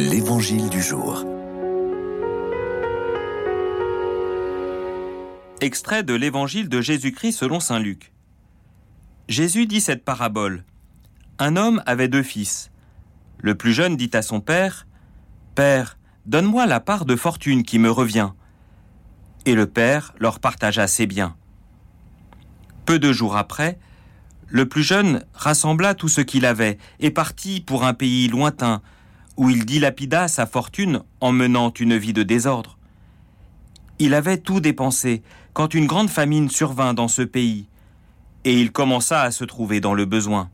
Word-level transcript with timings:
L'Évangile 0.00 0.68
du 0.68 0.80
jour. 0.80 1.24
Extrait 5.60 6.04
de 6.04 6.14
l'Évangile 6.14 6.68
de 6.68 6.80
Jésus-Christ 6.80 7.32
selon 7.32 7.58
Saint 7.58 7.80
Luc. 7.80 8.12
Jésus 9.28 9.66
dit 9.66 9.80
cette 9.80 10.04
parabole. 10.04 10.62
Un 11.40 11.56
homme 11.56 11.82
avait 11.84 12.06
deux 12.06 12.22
fils. 12.22 12.70
Le 13.40 13.56
plus 13.56 13.72
jeune 13.72 13.96
dit 13.96 14.10
à 14.12 14.22
son 14.22 14.40
père, 14.40 14.86
Père, 15.56 15.98
donne-moi 16.26 16.66
la 16.66 16.78
part 16.78 17.04
de 17.04 17.16
fortune 17.16 17.64
qui 17.64 17.80
me 17.80 17.90
revient. 17.90 18.30
Et 19.46 19.54
le 19.54 19.66
père 19.66 20.14
leur 20.20 20.38
partagea 20.38 20.86
ses 20.86 21.06
biens. 21.06 21.34
Peu 22.86 23.00
de 23.00 23.12
jours 23.12 23.36
après, 23.36 23.80
le 24.46 24.68
plus 24.68 24.84
jeune 24.84 25.24
rassembla 25.34 25.96
tout 25.96 26.08
ce 26.08 26.20
qu'il 26.20 26.46
avait 26.46 26.78
et 27.00 27.10
partit 27.10 27.60
pour 27.60 27.84
un 27.84 27.94
pays 27.94 28.28
lointain, 28.28 28.80
où 29.38 29.48
il 29.48 29.64
dilapida 29.64 30.26
sa 30.28 30.46
fortune 30.46 31.00
en 31.20 31.32
menant 31.32 31.72
une 31.72 31.96
vie 31.96 32.12
de 32.12 32.24
désordre. 32.24 32.76
Il 34.00 34.12
avait 34.12 34.38
tout 34.38 34.60
dépensé 34.60 35.22
quand 35.54 35.74
une 35.74 35.86
grande 35.86 36.10
famine 36.10 36.50
survint 36.50 36.92
dans 36.92 37.08
ce 37.08 37.22
pays, 37.22 37.68
et 38.44 38.60
il 38.60 38.72
commença 38.72 39.22
à 39.22 39.30
se 39.30 39.44
trouver 39.44 39.80
dans 39.80 39.94
le 39.94 40.04
besoin. 40.04 40.50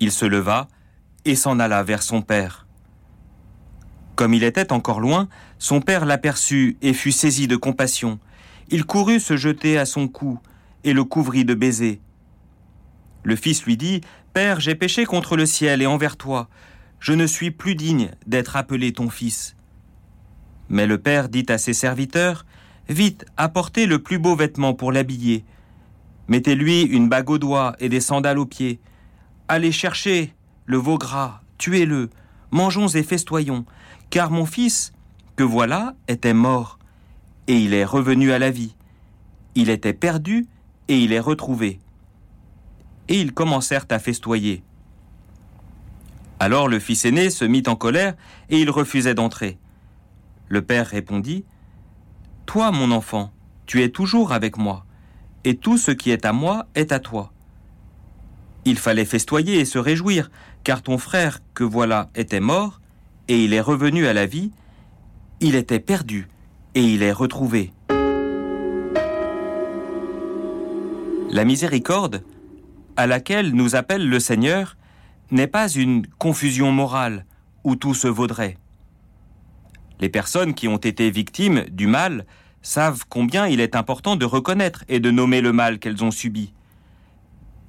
Il 0.00 0.10
se 0.10 0.24
leva 0.24 0.68
et 1.24 1.36
s'en 1.36 1.60
alla 1.60 1.84
vers 1.84 2.02
son 2.02 2.20
père. 2.20 2.66
Comme 4.16 4.34
il 4.34 4.42
était 4.42 4.72
encore 4.72 5.00
loin, 5.00 5.28
son 5.58 5.80
père 5.80 6.04
l'aperçut 6.04 6.76
et 6.82 6.92
fut 6.92 7.12
saisi 7.12 7.46
de 7.46 7.56
compassion. 7.56 8.18
Il 8.70 8.84
courut 8.84 9.20
se 9.20 9.36
jeter 9.36 9.78
à 9.78 9.86
son 9.86 10.08
cou 10.08 10.40
et 10.82 10.92
le 10.92 11.04
couvrit 11.04 11.44
de 11.44 11.54
baisers. 11.54 12.00
Le 13.22 13.36
fils 13.36 13.64
lui 13.64 13.76
dit, 13.76 14.00
Père, 14.32 14.58
j'ai 14.58 14.74
péché 14.74 15.04
contre 15.04 15.36
le 15.36 15.46
ciel 15.46 15.80
et 15.80 15.86
envers 15.86 16.16
toi. 16.16 16.48
Je 17.02 17.12
ne 17.12 17.26
suis 17.26 17.50
plus 17.50 17.74
digne 17.74 18.12
d'être 18.28 18.54
appelé 18.54 18.92
ton 18.92 19.10
fils. 19.10 19.56
Mais 20.68 20.86
le 20.86 20.98
père 20.98 21.28
dit 21.28 21.44
à 21.48 21.58
ses 21.58 21.72
serviteurs, 21.72 22.46
Vite, 22.88 23.24
apportez 23.36 23.86
le 23.86 23.98
plus 23.98 24.20
beau 24.20 24.36
vêtement 24.36 24.72
pour 24.72 24.92
l'habiller. 24.92 25.44
Mettez-lui 26.28 26.82
une 26.82 27.08
bague 27.08 27.30
au 27.30 27.38
doigt 27.38 27.74
et 27.80 27.88
des 27.88 27.98
sandales 27.98 28.38
aux 28.38 28.46
pieds. 28.46 28.78
Allez 29.48 29.72
chercher 29.72 30.32
le 30.66 30.76
veau 30.76 30.96
gras, 30.96 31.42
tuez-le, 31.58 32.08
mangeons 32.52 32.86
et 32.86 33.02
festoyons, 33.02 33.64
car 34.10 34.30
mon 34.30 34.46
fils, 34.46 34.92
que 35.34 35.42
voilà, 35.42 35.96
était 36.06 36.34
mort, 36.34 36.78
et 37.48 37.58
il 37.58 37.74
est 37.74 37.84
revenu 37.84 38.30
à 38.30 38.38
la 38.38 38.52
vie. 38.52 38.76
Il 39.56 39.70
était 39.70 39.92
perdu, 39.92 40.46
et 40.86 40.98
il 40.98 41.12
est 41.12 41.20
retrouvé 41.20 41.80
et 43.08 43.20
ils 43.20 43.32
commencèrent 43.32 43.86
à 43.90 43.98
festoyer. 43.98 44.62
Alors 46.42 46.66
le 46.66 46.80
fils 46.80 47.04
aîné 47.04 47.30
se 47.30 47.44
mit 47.44 47.62
en 47.68 47.76
colère 47.76 48.14
et 48.50 48.60
il 48.60 48.68
refusait 48.68 49.14
d'entrer. 49.14 49.58
Le 50.48 50.60
père 50.60 50.88
répondit, 50.88 51.44
Toi, 52.46 52.72
mon 52.72 52.90
enfant, 52.90 53.32
tu 53.64 53.84
es 53.84 53.90
toujours 53.90 54.32
avec 54.32 54.56
moi, 54.56 54.84
et 55.44 55.56
tout 55.56 55.78
ce 55.78 55.92
qui 55.92 56.10
est 56.10 56.24
à 56.24 56.32
moi 56.32 56.66
est 56.74 56.90
à 56.90 56.98
toi. 56.98 57.32
Il 58.64 58.76
fallait 58.76 59.04
festoyer 59.04 59.60
et 59.60 59.64
se 59.64 59.78
réjouir, 59.78 60.32
car 60.64 60.82
ton 60.82 60.98
frère 60.98 61.38
que 61.54 61.62
voilà 61.62 62.10
était 62.16 62.40
mort, 62.40 62.80
et 63.28 63.44
il 63.44 63.54
est 63.54 63.60
revenu 63.60 64.08
à 64.08 64.12
la 64.12 64.26
vie, 64.26 64.50
il 65.38 65.54
était 65.54 65.78
perdu, 65.78 66.26
et 66.74 66.82
il 66.82 67.04
est 67.04 67.12
retrouvé. 67.12 67.72
La 71.30 71.44
miséricorde, 71.44 72.24
à 72.96 73.06
laquelle 73.06 73.52
nous 73.52 73.76
appelle 73.76 74.08
le 74.08 74.18
Seigneur 74.18 74.76
n'est 75.32 75.46
pas 75.46 75.68
une 75.68 76.06
confusion 76.18 76.70
morale 76.72 77.24
où 77.64 77.74
tout 77.74 77.94
se 77.94 78.06
vaudrait. 78.06 78.58
Les 79.98 80.08
personnes 80.08 80.54
qui 80.54 80.68
ont 80.68 80.76
été 80.76 81.10
victimes 81.10 81.64
du 81.70 81.86
mal 81.86 82.26
savent 82.60 83.04
combien 83.08 83.46
il 83.46 83.60
est 83.60 83.74
important 83.74 84.16
de 84.16 84.24
reconnaître 84.24 84.84
et 84.88 85.00
de 85.00 85.10
nommer 85.10 85.40
le 85.40 85.52
mal 85.52 85.78
qu'elles 85.78 86.04
ont 86.04 86.10
subi. 86.10 86.52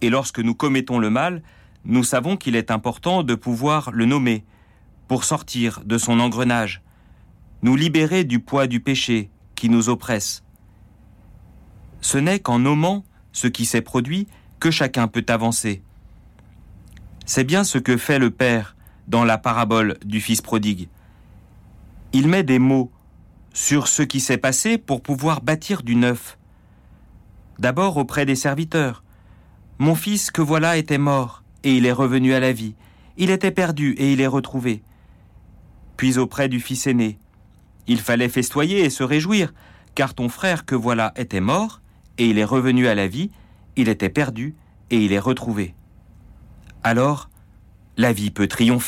Et 0.00 0.08
lorsque 0.08 0.38
nous 0.38 0.54
commettons 0.54 0.98
le 0.98 1.10
mal, 1.10 1.42
nous 1.84 2.04
savons 2.04 2.36
qu'il 2.36 2.54
est 2.54 2.70
important 2.70 3.22
de 3.22 3.34
pouvoir 3.34 3.90
le 3.92 4.04
nommer 4.04 4.44
pour 5.08 5.24
sortir 5.24 5.82
de 5.84 5.98
son 5.98 6.20
engrenage, 6.20 6.82
nous 7.62 7.76
libérer 7.76 8.24
du 8.24 8.40
poids 8.40 8.66
du 8.66 8.80
péché 8.80 9.30
qui 9.56 9.68
nous 9.68 9.88
oppresse. 9.88 10.44
Ce 12.00 12.18
n'est 12.18 12.38
qu'en 12.38 12.60
nommant 12.60 13.04
ce 13.32 13.48
qui 13.48 13.64
s'est 13.64 13.82
produit 13.82 14.28
que 14.60 14.70
chacun 14.70 15.08
peut 15.08 15.26
avancer. 15.28 15.82
C'est 17.30 17.44
bien 17.44 17.62
ce 17.62 17.76
que 17.76 17.98
fait 17.98 18.18
le 18.18 18.30
Père 18.30 18.74
dans 19.06 19.22
la 19.22 19.36
parabole 19.36 19.98
du 20.02 20.18
Fils 20.18 20.40
prodigue. 20.40 20.88
Il 22.14 22.26
met 22.26 22.42
des 22.42 22.58
mots 22.58 22.90
sur 23.52 23.86
ce 23.86 24.02
qui 24.02 24.20
s'est 24.20 24.38
passé 24.38 24.78
pour 24.78 25.02
pouvoir 25.02 25.42
bâtir 25.42 25.82
du 25.82 25.94
neuf. 25.94 26.38
D'abord 27.58 27.98
auprès 27.98 28.24
des 28.24 28.34
serviteurs. 28.34 29.04
Mon 29.78 29.94
fils 29.94 30.30
que 30.30 30.40
voilà 30.40 30.78
était 30.78 30.96
mort, 30.96 31.42
et 31.64 31.76
il 31.76 31.84
est 31.84 31.92
revenu 31.92 32.32
à 32.32 32.40
la 32.40 32.54
vie. 32.54 32.74
Il 33.18 33.28
était 33.28 33.50
perdu, 33.50 33.92
et 33.98 34.10
il 34.10 34.22
est 34.22 34.26
retrouvé. 34.26 34.82
Puis 35.98 36.16
auprès 36.16 36.48
du 36.48 36.60
fils 36.60 36.86
aîné. 36.86 37.18
Il 37.86 38.00
fallait 38.00 38.30
festoyer 38.30 38.86
et 38.86 38.90
se 38.90 39.02
réjouir, 39.02 39.52
car 39.94 40.14
ton 40.14 40.30
frère 40.30 40.64
que 40.64 40.74
voilà 40.74 41.12
était 41.14 41.42
mort, 41.42 41.82
et 42.16 42.26
il 42.30 42.38
est 42.38 42.44
revenu 42.44 42.86
à 42.86 42.94
la 42.94 43.06
vie, 43.06 43.30
il 43.76 43.90
était 43.90 44.08
perdu 44.08 44.56
et 44.88 45.04
il 45.04 45.12
est 45.12 45.18
retrouvé. 45.18 45.74
Alors, 46.82 47.28
la 47.96 48.12
vie 48.12 48.30
peut 48.30 48.46
triompher. 48.46 48.86